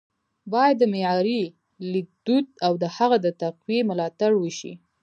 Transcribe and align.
ـ 0.25 0.51
بايد 0.53 0.75
د 0.79 0.83
معیاري 0.93 1.41
لیکدود 1.93 2.45
او 2.65 2.73
د 2.83 2.85
هغه 2.97 3.17
د 3.25 3.27
تقويې 3.41 3.81
ملاتړ 3.89 4.31
وشي 4.37 4.73